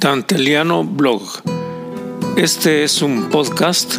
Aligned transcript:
Danteliano 0.00 0.82
Blog. 0.82 1.20
Este 2.34 2.84
es 2.84 3.02
un 3.02 3.28
podcast 3.28 3.98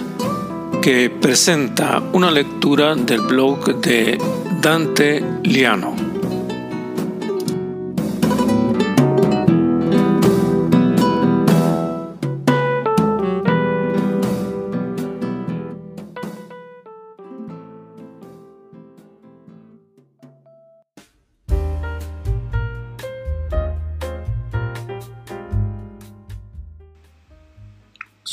que 0.82 1.12
presenta 1.12 2.02
una 2.12 2.32
lectura 2.32 2.96
del 2.96 3.22
blog 3.22 3.76
de 3.82 4.18
Dante 4.62 5.24
Liano. 5.44 6.11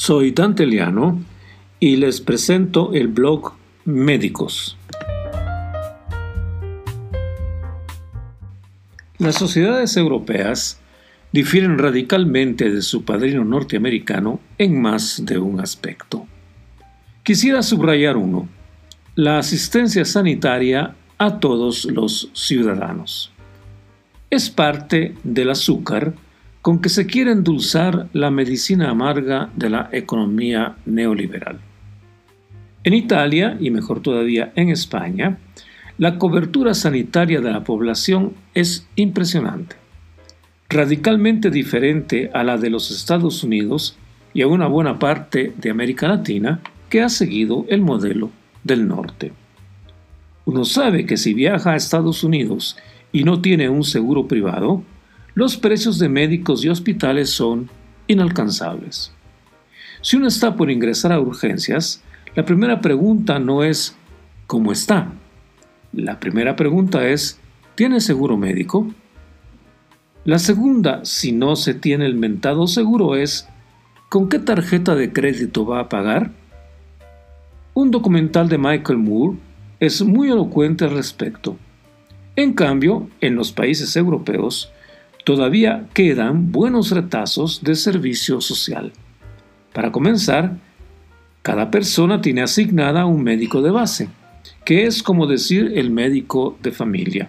Soy 0.00 0.30
Dante 0.30 0.64
Liano 0.64 1.20
y 1.80 1.96
les 1.96 2.20
presento 2.20 2.94
el 2.94 3.08
blog 3.08 3.54
Médicos. 3.84 4.78
Las 9.18 9.34
sociedades 9.34 9.96
europeas 9.96 10.80
difieren 11.32 11.78
radicalmente 11.78 12.70
de 12.70 12.80
su 12.82 13.04
padrino 13.04 13.44
norteamericano 13.44 14.38
en 14.56 14.80
más 14.80 15.24
de 15.26 15.38
un 15.38 15.58
aspecto. 15.58 16.28
Quisiera 17.24 17.64
subrayar 17.64 18.16
uno, 18.16 18.48
la 19.16 19.38
asistencia 19.38 20.04
sanitaria 20.04 20.94
a 21.18 21.40
todos 21.40 21.86
los 21.86 22.30
ciudadanos. 22.34 23.32
Es 24.30 24.48
parte 24.48 25.16
del 25.24 25.50
azúcar 25.50 26.14
con 26.62 26.80
que 26.80 26.88
se 26.88 27.06
quiere 27.06 27.32
endulzar 27.32 28.08
la 28.12 28.30
medicina 28.30 28.90
amarga 28.90 29.50
de 29.56 29.70
la 29.70 29.88
economía 29.92 30.76
neoliberal. 30.86 31.60
En 32.84 32.94
Italia, 32.94 33.56
y 33.60 33.70
mejor 33.70 34.00
todavía 34.00 34.52
en 34.56 34.70
España, 34.70 35.38
la 35.98 36.18
cobertura 36.18 36.74
sanitaria 36.74 37.40
de 37.40 37.50
la 37.50 37.64
población 37.64 38.34
es 38.54 38.86
impresionante, 38.96 39.76
radicalmente 40.68 41.50
diferente 41.50 42.30
a 42.32 42.44
la 42.44 42.56
de 42.56 42.70
los 42.70 42.90
Estados 42.90 43.42
Unidos 43.42 43.96
y 44.32 44.42
a 44.42 44.46
una 44.46 44.68
buena 44.68 44.98
parte 44.98 45.52
de 45.56 45.70
América 45.70 46.06
Latina 46.06 46.60
que 46.88 47.02
ha 47.02 47.08
seguido 47.08 47.66
el 47.68 47.80
modelo 47.80 48.30
del 48.62 48.86
norte. 48.86 49.32
Uno 50.44 50.64
sabe 50.64 51.04
que 51.04 51.16
si 51.16 51.34
viaja 51.34 51.72
a 51.72 51.76
Estados 51.76 52.24
Unidos 52.24 52.76
y 53.12 53.24
no 53.24 53.40
tiene 53.40 53.68
un 53.68 53.84
seguro 53.84 54.28
privado, 54.28 54.82
los 55.34 55.56
precios 55.56 55.98
de 55.98 56.08
médicos 56.08 56.64
y 56.64 56.68
hospitales 56.68 57.30
son 57.30 57.70
inalcanzables. 58.06 59.12
Si 60.00 60.16
uno 60.16 60.28
está 60.28 60.56
por 60.56 60.70
ingresar 60.70 61.12
a 61.12 61.20
urgencias, 61.20 62.02
la 62.34 62.44
primera 62.44 62.80
pregunta 62.80 63.38
no 63.38 63.62
es 63.62 63.96
¿cómo 64.46 64.72
está? 64.72 65.12
La 65.92 66.20
primera 66.20 66.56
pregunta 66.56 67.08
es 67.08 67.40
¿tiene 67.74 68.00
seguro 68.00 68.36
médico? 68.36 68.88
La 70.24 70.38
segunda, 70.38 71.04
si 71.04 71.32
no 71.32 71.56
se 71.56 71.74
tiene 71.74 72.06
el 72.06 72.14
mentado 72.14 72.66
seguro, 72.66 73.16
es 73.16 73.48
¿con 74.08 74.28
qué 74.28 74.38
tarjeta 74.38 74.94
de 74.94 75.12
crédito 75.12 75.64
va 75.64 75.80
a 75.80 75.88
pagar? 75.88 76.32
Un 77.74 77.90
documental 77.90 78.48
de 78.48 78.58
Michael 78.58 78.98
Moore 78.98 79.38
es 79.80 80.02
muy 80.02 80.30
elocuente 80.30 80.84
al 80.84 80.90
respecto. 80.90 81.56
En 82.36 82.52
cambio, 82.52 83.08
en 83.20 83.36
los 83.36 83.52
países 83.52 83.96
europeos, 83.96 84.72
todavía 85.28 85.86
quedan 85.92 86.52
buenos 86.52 86.90
retazos 86.90 87.62
de 87.62 87.74
servicio 87.74 88.40
social. 88.40 88.94
Para 89.74 89.92
comenzar, 89.92 90.56
cada 91.42 91.70
persona 91.70 92.22
tiene 92.22 92.40
asignada 92.40 93.04
un 93.04 93.22
médico 93.22 93.60
de 93.60 93.70
base, 93.70 94.08
que 94.64 94.86
es 94.86 95.02
como 95.02 95.26
decir 95.26 95.72
el 95.74 95.90
médico 95.90 96.56
de 96.62 96.72
familia. 96.72 97.28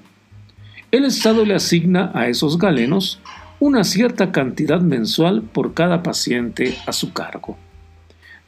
El 0.92 1.04
Estado 1.04 1.44
le 1.44 1.56
asigna 1.56 2.10
a 2.14 2.30
esos 2.30 2.58
galenos 2.58 3.20
una 3.60 3.84
cierta 3.84 4.32
cantidad 4.32 4.80
mensual 4.80 5.42
por 5.42 5.74
cada 5.74 6.02
paciente 6.02 6.78
a 6.86 6.94
su 6.94 7.12
cargo. 7.12 7.58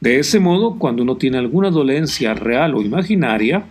De 0.00 0.18
ese 0.18 0.40
modo, 0.40 0.78
cuando 0.78 1.02
uno 1.02 1.18
tiene 1.18 1.36
alguna 1.36 1.68
dolencia 1.68 2.32
real 2.32 2.74
o 2.74 2.80
imaginaria, 2.80 3.66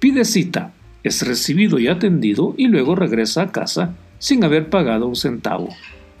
pide 0.00 0.24
cita, 0.24 0.72
es 1.02 1.20
recibido 1.28 1.78
y 1.78 1.88
atendido 1.88 2.54
y 2.56 2.68
luego 2.68 2.94
regresa 2.94 3.42
a 3.42 3.52
casa 3.52 3.94
sin 4.18 4.44
haber 4.44 4.70
pagado 4.70 5.06
un 5.06 5.16
centavo. 5.16 5.68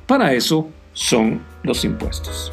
Para 0.06 0.32
eso 0.32 0.68
son 0.92 1.42
los 1.62 1.84
impuestos. 1.84 2.52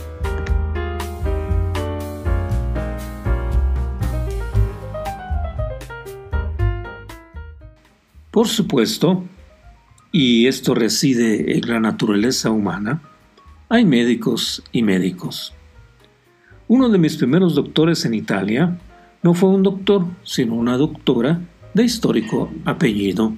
Por 8.31 8.49
supuesto, 8.49 9.23
y 10.11 10.47
esto 10.47 10.75
reside 10.75 11.57
en 11.57 11.69
la 11.69 11.79
naturaleza 11.79 12.51
humana, 12.51 13.01
hay 13.69 13.85
médicos 13.85 14.61
y 14.73 14.83
médicos. 14.83 15.53
Uno 16.67 16.89
de 16.89 16.97
mis 16.97 17.15
primeros 17.15 17.55
doctores 17.55 18.03
en 18.05 18.13
Italia 18.13 18.77
no 19.23 19.33
fue 19.33 19.49
un 19.49 19.63
doctor, 19.63 20.05
sino 20.23 20.55
una 20.55 20.77
doctora 20.77 21.39
de 21.73 21.83
histórico 21.83 22.51
apellido 22.65 23.33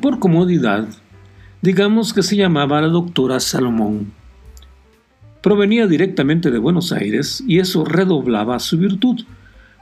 por 0.00 0.18
comodidad, 0.18 0.88
digamos 1.60 2.12
que 2.12 2.22
se 2.22 2.36
llamaba 2.36 2.80
la 2.80 2.88
doctora 2.88 3.40
Salomón. 3.40 4.12
Provenía 5.42 5.86
directamente 5.86 6.50
de 6.50 6.58
Buenos 6.58 6.92
Aires 6.92 7.42
y 7.46 7.58
eso 7.58 7.84
redoblaba 7.84 8.58
su 8.58 8.78
virtud, 8.78 9.24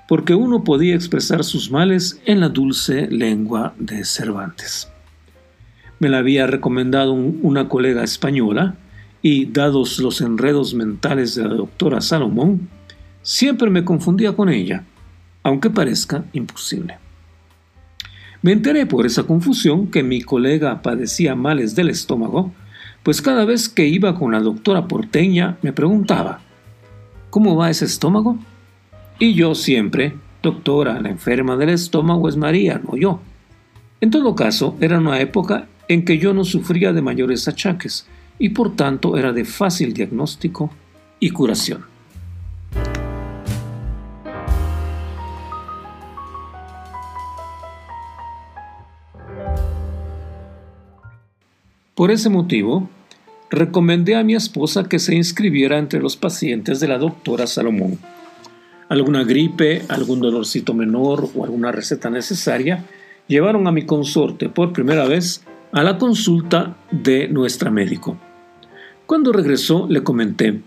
porque 0.09 0.35
uno 0.35 0.65
podía 0.65 0.95
expresar 0.95 1.45
sus 1.45 1.71
males 1.71 2.21
en 2.25 2.41
la 2.41 2.49
dulce 2.49 3.09
lengua 3.11 3.75
de 3.79 4.05
Cervantes. 4.05 4.91
Me 5.99 6.09
la 6.09 6.19
había 6.19 6.47
recomendado 6.47 7.13
una 7.13 7.69
colega 7.69 8.03
española 8.03 8.75
y, 9.23 9.47
dados 9.47 9.99
los 9.99 10.21
enredos 10.21 10.75
mentales 10.75 11.35
de 11.35 11.45
la 11.45 11.55
doctora 11.55 12.01
Salomón, 12.01 12.69
siempre 13.23 13.69
me 13.69 13.85
confundía 13.85 14.33
con 14.33 14.49
ella, 14.49 14.85
aunque 15.43 15.69
parezca 15.69 16.25
imposible. 16.33 16.99
Me 18.43 18.53
enteré 18.53 18.87
por 18.87 19.05
esa 19.05 19.25
confusión 19.25 19.89
que 19.89 20.03
mi 20.03 20.23
colega 20.23 20.81
padecía 20.81 21.35
males 21.35 21.75
del 21.75 21.91
estómago, 21.91 22.53
pues 23.03 23.21
cada 23.21 23.45
vez 23.45 23.69
que 23.69 23.87
iba 23.87 24.19
con 24.19 24.33
la 24.33 24.41
doctora 24.41 24.89
porteña 24.89 25.59
me 25.61 25.73
preguntaba, 25.75 26.41
¿cómo 27.29 27.55
va 27.57 27.69
ese 27.69 27.85
estómago? 27.85 28.39
Y 29.19 29.35
yo 29.35 29.55
siempre, 29.55 30.15
doctora, 30.43 31.01
la 31.01 31.11
enferma 31.11 31.57
del 31.59 31.69
estómago 31.71 32.31
es 32.31 32.37
María, 32.39 32.81
no 32.83 32.97
yo. 32.97 33.21
En 34.01 34.11
todo 34.11 34.35
caso, 34.35 34.75
era 34.81 34.99
una 34.99 35.21
época 35.21 35.69
en 35.89 36.07
que 36.07 36.17
yo 36.17 36.33
no 36.33 36.45
sufría 36.45 36.95
de 36.95 37.03
mayores 37.03 37.47
achaques 37.47 38.07
y 38.39 38.51
por 38.51 38.75
tanto 38.75 39.19
era 39.19 39.35
de 39.35 39.45
fácil 39.45 39.93
diagnóstico 39.93 40.71
y 41.19 41.29
curación. 41.29 41.90
Por 52.01 52.11
ese 52.11 52.31
motivo, 52.31 52.89
recomendé 53.51 54.17
a 54.17 54.25
mi 54.25 54.35
esposa 54.35 54.85
que 54.85 54.99
se 54.99 55.15
inscribiera 55.15 55.77
entre 55.77 56.01
los 56.01 56.17
pacientes 56.17 56.81
de 56.81 56.89
la 56.89 56.97
doctora 56.97 57.47
Salomón. 57.47 57.99
Alguna 58.89 59.23
gripe, 59.23 59.83
algún 59.87 60.21
dolorcito 60.21 60.73
menor 60.73 61.29
o 61.37 61.45
alguna 61.45 61.73
receta 61.73 62.09
necesaria 62.09 62.87
llevaron 63.29 63.67
a 63.67 63.71
mi 63.71 63.85
consorte 63.85 64.49
por 64.49 64.73
primera 64.73 65.05
vez 65.05 65.45
a 65.73 65.83
la 65.83 65.99
consulta 65.99 66.75
de 66.91 67.29
nuestra 67.29 67.71
médico. 67.71 68.17
Cuando 69.05 69.31
regresó 69.31 69.87
le 69.87 70.03
comenté, 70.03 70.59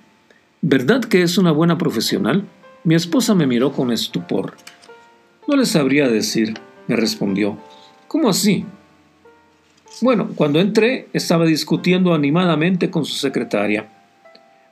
¿verdad 0.62 1.04
que 1.04 1.24
es 1.24 1.40
una 1.40 1.52
buena 1.52 1.80
profesional? 1.80 2.46
Mi 2.84 2.94
esposa 2.94 3.34
me 3.34 3.48
miró 3.48 3.72
con 3.72 3.92
estupor. 3.92 4.54
No 5.48 5.56
le 5.56 5.66
sabría 5.66 6.08
decir, 6.10 6.54
me 6.88 6.96
respondió. 6.96 7.58
¿Cómo 8.08 8.30
así? 8.30 8.68
Bueno, 10.01 10.30
cuando 10.36 10.60
entré 10.60 11.07
estaba 11.13 11.45
discutiendo 11.45 12.13
animadamente 12.16 12.90
con 12.90 13.06
su 13.06 13.13
secretaria, 13.13 13.88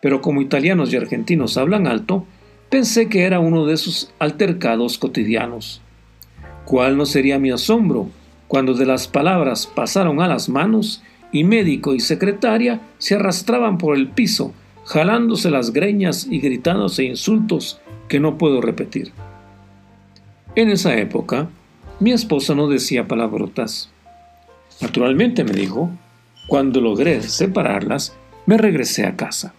pero 0.02 0.20
como 0.20 0.42
italianos 0.42 0.92
y 0.92 0.98
argentinos 0.98 1.58
hablan 1.58 1.86
alto, 1.86 2.26
pensé 2.70 3.08
que 3.08 3.24
era 3.24 3.40
uno 3.40 3.66
de 3.68 3.78
sus 3.78 4.12
altercados 4.18 4.98
cotidianos. 4.98 5.82
¿Cuál 6.66 6.98
no 6.98 7.06
sería 7.06 7.38
mi 7.38 7.52
asombro 7.52 8.10
cuando 8.48 8.74
de 8.74 8.88
las 8.88 9.08
palabras 9.08 9.68
pasaron 9.68 10.22
a 10.22 10.28
las 10.28 10.50
manos 10.50 11.04
y 11.32 11.44
médico 11.44 11.94
y 11.94 12.00
secretaria 12.00 12.82
se 12.98 13.16
arrastraban 13.16 13.78
por 13.78 13.96
el 13.96 14.10
piso, 14.10 14.54
jalándose 14.86 15.52
las 15.52 15.72
greñas 15.72 16.28
y 16.30 16.40
gritándose 16.40 17.04
insultos 17.04 17.80
que 18.08 18.20
no 18.20 18.40
puedo 18.40 18.60
repetir? 18.60 19.12
En 20.56 20.70
esa 20.70 20.98
época, 20.98 21.48
mi 22.00 22.12
esposa 22.12 22.56
no 22.56 22.68
decía 22.68 23.08
palabrotas 23.08 23.91
Naturalmente, 24.82 25.44
me 25.44 25.52
dijo, 25.52 25.92
cuando 26.48 26.82
logré 26.82 27.22
separarlas, 27.22 28.18
Me 28.48 28.58
regresé 28.58 29.06
a 29.06 29.16
casa. 29.16 29.54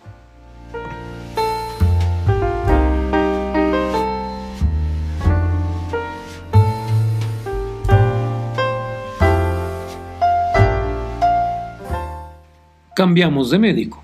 Cambiamos 12.95 13.51
de 13.51 13.59
médico. 13.61 14.03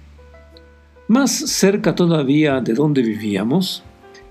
Más 1.09 1.33
cerca 1.33 1.95
todavía 1.95 2.61
de 2.61 2.73
donde 2.73 3.03
vivíamos, 3.03 3.83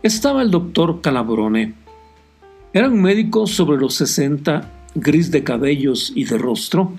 estaba 0.02 0.42
el 0.42 0.50
doctor 0.50 1.02
Calabrone. 1.02 1.74
Era 2.72 2.88
un 2.88 3.02
médico 3.02 3.48
sobre 3.48 3.78
los 3.78 3.96
60, 3.96 4.77
gris 5.00 5.32
de 5.32 5.44
cabellos 5.44 6.12
y 6.16 6.26
de 6.26 6.38
rostro, 6.38 6.92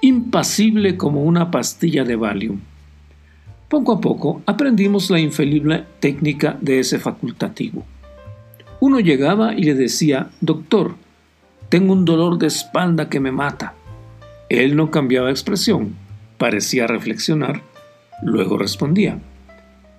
impasible 0.00 0.96
como 0.96 1.22
una 1.22 1.50
pastilla 1.50 2.04
de 2.04 2.16
Valium. 2.16 2.60
Poco 3.68 3.92
a 3.92 4.00
poco 4.00 4.42
aprendimos 4.46 5.10
la 5.10 5.20
infalible 5.20 5.84
técnica 6.00 6.58
de 6.60 6.80
ese 6.80 6.98
facultativo. 6.98 7.84
Uno 8.80 9.00
llegaba 9.00 9.54
y 9.54 9.62
le 9.62 9.74
decía, 9.74 10.30
Doctor, 10.40 10.96
tengo 11.68 11.92
un 11.92 12.04
dolor 12.04 12.38
de 12.38 12.48
espalda 12.48 13.08
que 13.08 13.20
me 13.20 13.32
mata. 13.32 13.74
Él 14.48 14.76
no 14.76 14.90
cambiaba 14.90 15.30
expresión, 15.30 15.94
parecía 16.36 16.86
reflexionar, 16.86 17.62
luego 18.22 18.58
respondía, 18.58 19.20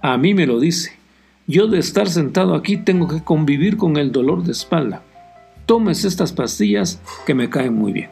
A 0.02 0.18
mí 0.18 0.34
me 0.34 0.46
lo 0.46 0.60
dice, 0.60 0.94
yo 1.48 1.68
de 1.68 1.80
estar 1.80 2.10
sentado 2.10 2.56
aquí 2.56 2.78
tengo 2.78 3.08
que 3.08 3.24
convivir 3.24 3.78
con 3.78 3.98
el 3.98 4.12
dolor 4.12 4.44
de 4.44 4.52
espalda. 4.52 5.02
Tomes 5.66 6.04
estas 6.06 6.34
pastillas 6.34 7.02
que 7.26 7.34
me 7.34 7.50
caen 7.50 7.74
muy 7.74 7.94
bien. 7.94 8.10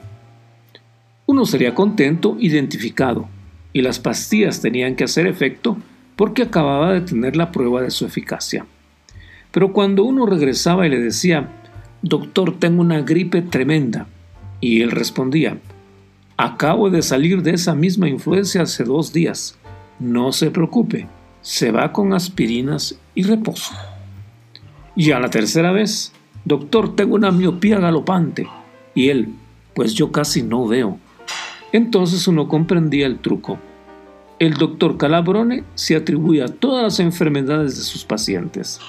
Uno 1.25 1.45
sería 1.45 1.75
contento, 1.75 2.37
identificado, 2.39 3.27
y 3.73 3.81
las 3.81 3.99
pastillas 3.99 4.61
tenían 4.61 4.95
que 4.95 5.03
hacer 5.03 5.27
efecto 5.27 5.77
porque 6.15 6.43
acababa 6.43 6.93
de 6.93 7.01
tener 7.01 7.35
la 7.35 7.51
prueba 7.51 7.81
de 7.81 7.91
su 7.91 8.05
eficacia. 8.05 8.65
Pero 9.51 9.73
cuando 9.73 10.03
uno 10.03 10.25
regresaba 10.25 10.87
y 10.87 10.89
le 10.89 10.99
decía, 10.99 11.49
Doctor, 12.01 12.57
tengo 12.59 12.81
una 12.81 13.01
gripe 13.01 13.41
tremenda, 13.41 14.07
y 14.59 14.81
él 14.81 14.91
respondía, 14.91 15.57
Acabo 16.37 16.89
de 16.89 17.01
salir 17.01 17.43
de 17.43 17.51
esa 17.51 17.75
misma 17.75 18.09
influencia 18.09 18.63
hace 18.63 18.83
dos 18.83 19.13
días. 19.13 19.57
No 19.99 20.31
se 20.31 20.49
preocupe, 20.49 21.07
se 21.41 21.71
va 21.71 21.91
con 21.91 22.13
aspirinas 22.13 22.99
y 23.13 23.23
reposo. 23.23 23.75
Y 24.95 25.11
a 25.11 25.19
la 25.19 25.29
tercera 25.29 25.71
vez, 25.71 26.13
doctor, 26.45 26.95
tengo 26.95 27.15
una 27.15 27.31
miopía 27.31 27.79
galopante. 27.79 28.47
Y 28.93 29.09
él, 29.09 29.29
pues 29.73 29.93
yo 29.93 30.11
casi 30.11 30.43
no 30.43 30.67
veo. 30.67 30.99
Entonces 31.71 32.27
uno 32.27 32.47
comprendía 32.47 33.07
el 33.07 33.19
truco. 33.19 33.57
El 34.39 34.55
doctor 34.55 34.97
Calabrone 34.97 35.63
se 35.75 35.95
atribuye 35.95 36.43
a 36.43 36.47
todas 36.47 36.83
las 36.83 36.99
enfermedades 36.99 37.77
de 37.77 37.83
sus 37.83 38.03
pacientes. 38.03 38.79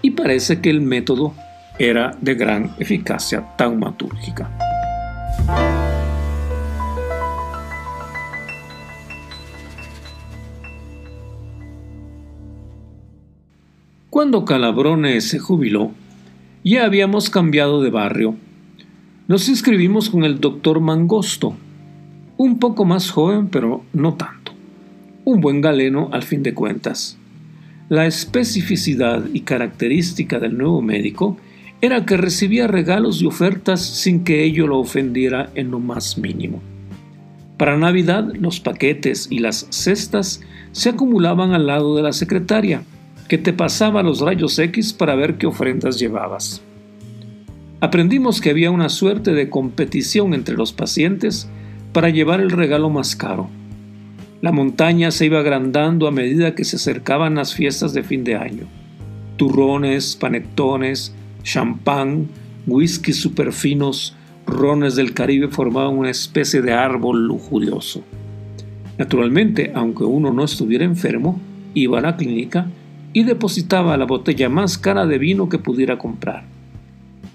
Y 0.00 0.12
parece 0.12 0.60
que 0.60 0.70
el 0.70 0.80
método 0.80 1.34
era 1.78 2.16
de 2.20 2.34
gran 2.34 2.74
eficacia 2.78 3.56
taumatúrgica. 3.56 4.50
Cuando 14.08 14.44
Calabrone 14.44 15.20
se 15.20 15.38
jubiló, 15.38 15.90
ya 16.70 16.84
habíamos 16.84 17.30
cambiado 17.30 17.82
de 17.82 17.90
barrio. 17.90 18.36
Nos 19.28 19.48
inscribimos 19.48 20.10
con 20.10 20.24
el 20.24 20.40
doctor 20.40 20.80
Mangosto, 20.80 21.56
un 22.36 22.58
poco 22.58 22.84
más 22.84 23.10
joven, 23.10 23.48
pero 23.48 23.84
no 23.92 24.14
tanto. 24.14 24.52
Un 25.24 25.40
buen 25.40 25.60
galeno 25.60 26.08
al 26.12 26.22
fin 26.22 26.42
de 26.42 26.54
cuentas. 26.54 27.16
La 27.88 28.06
especificidad 28.06 29.24
y 29.32 29.40
característica 29.40 30.38
del 30.38 30.56
nuevo 30.56 30.82
médico 30.82 31.36
era 31.80 32.06
que 32.06 32.16
recibía 32.16 32.68
regalos 32.68 33.20
y 33.20 33.26
ofertas 33.26 33.80
sin 33.80 34.22
que 34.22 34.44
ello 34.44 34.66
lo 34.66 34.78
ofendiera 34.78 35.50
en 35.54 35.70
lo 35.70 35.80
más 35.80 36.16
mínimo. 36.16 36.62
Para 37.56 37.76
Navidad 37.76 38.32
los 38.38 38.60
paquetes 38.60 39.26
y 39.30 39.40
las 39.40 39.66
cestas 39.70 40.40
se 40.70 40.90
acumulaban 40.90 41.52
al 41.52 41.66
lado 41.66 41.96
de 41.96 42.02
la 42.02 42.12
secretaria, 42.12 42.82
que 43.32 43.38
te 43.38 43.54
pasaba 43.54 44.02
los 44.02 44.20
rayos 44.20 44.58
X 44.58 44.92
para 44.92 45.14
ver 45.14 45.38
qué 45.38 45.46
ofrendas 45.46 45.98
llevabas. 45.98 46.60
Aprendimos 47.80 48.42
que 48.42 48.50
había 48.50 48.70
una 48.70 48.90
suerte 48.90 49.32
de 49.32 49.48
competición 49.48 50.34
entre 50.34 50.54
los 50.54 50.74
pacientes 50.74 51.48
para 51.94 52.10
llevar 52.10 52.42
el 52.42 52.50
regalo 52.50 52.90
más 52.90 53.16
caro. 53.16 53.48
La 54.42 54.52
montaña 54.52 55.10
se 55.10 55.24
iba 55.24 55.38
agrandando 55.38 56.06
a 56.06 56.10
medida 56.10 56.54
que 56.54 56.64
se 56.64 56.76
acercaban 56.76 57.36
las 57.36 57.54
fiestas 57.54 57.94
de 57.94 58.02
fin 58.02 58.22
de 58.22 58.34
año. 58.34 58.66
Turrones, 59.38 60.14
panetones, 60.14 61.14
champán, 61.42 62.28
whisky 62.66 63.14
superfinos, 63.14 64.14
rones 64.46 64.94
del 64.94 65.14
Caribe 65.14 65.48
formaban 65.48 65.96
una 65.96 66.10
especie 66.10 66.60
de 66.60 66.74
árbol 66.74 67.26
lujurioso. 67.26 68.04
Naturalmente, 68.98 69.72
aunque 69.74 70.04
uno 70.04 70.34
no 70.34 70.44
estuviera 70.44 70.84
enfermo, 70.84 71.40
iba 71.72 71.98
a 71.98 72.02
la 72.02 72.16
clínica 72.18 72.66
y 73.12 73.24
depositaba 73.24 73.96
la 73.96 74.06
botella 74.06 74.48
más 74.48 74.78
cara 74.78 75.06
de 75.06 75.18
vino 75.18 75.48
que 75.48 75.58
pudiera 75.58 75.98
comprar. 75.98 76.44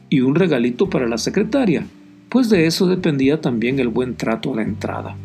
Y 0.10 0.22
un 0.22 0.36
regalito 0.36 0.90
para 0.90 1.08
la 1.08 1.18
secretaria, 1.18 1.86
pues 2.30 2.50
de 2.50 2.66
eso 2.66 2.88
dependía 2.88 3.42
también 3.42 3.80
el 3.80 3.90
buen 3.90 4.16
trato 4.16 4.54
a 4.54 4.58
la 4.58 4.62
entrada. 4.64 5.16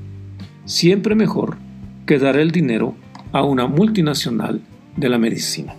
Siempre 0.64 1.14
mejor 1.14 1.56
que 2.06 2.18
dar 2.18 2.36
el 2.36 2.50
dinero 2.50 2.94
a 3.32 3.42
una 3.44 3.66
multinacional 3.66 4.60
de 4.96 5.08
la 5.08 5.18
medicina. 5.18 5.74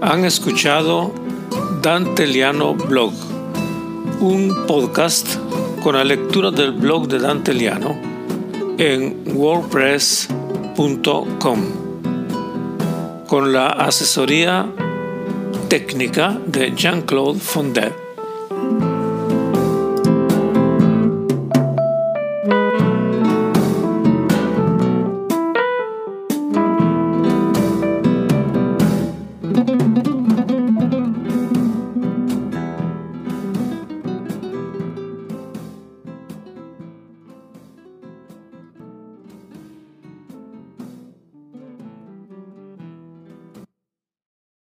Han 0.00 0.24
escuchado 0.24 1.12
Dante 1.82 2.26
Liano 2.26 2.74
Blog, 2.74 3.12
un 4.20 4.54
podcast 4.66 5.36
con 5.82 5.96
la 5.96 6.04
lectura 6.04 6.50
del 6.50 6.72
blog 6.72 7.08
de 7.08 7.18
Dante 7.18 7.52
Liano 7.52 8.07
en 8.78 9.22
wordpress.com 9.34 11.60
con 13.26 13.52
la 13.52 13.66
asesoría 13.68 14.72
técnica 15.68 16.40
de 16.46 16.72
Jean-Claude 16.74 17.40
Fondet. 17.40 18.07